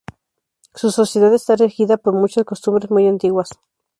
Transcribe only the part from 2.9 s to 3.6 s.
antiguas.